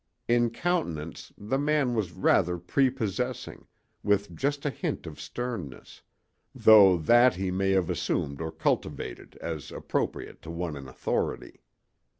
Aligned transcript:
In 0.27 0.49
countenance 0.49 1.31
the 1.37 1.59
man 1.59 1.93
was 1.93 2.11
rather 2.11 2.57
prepossessing, 2.57 3.67
with 4.01 4.35
just 4.35 4.65
a 4.65 4.71
hint 4.71 5.05
of 5.05 5.21
sternness; 5.21 6.01
though 6.55 6.97
that 6.97 7.35
he 7.35 7.51
may 7.51 7.69
have 7.73 7.87
assumed 7.87 8.41
or 8.41 8.51
cultivated, 8.51 9.37
as 9.41 9.71
appropriate 9.71 10.41
to 10.41 10.49
one 10.49 10.75
in 10.75 10.87
authority. 10.87 11.61